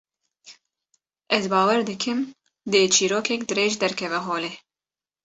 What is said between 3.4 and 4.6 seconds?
dirêj derkeve holê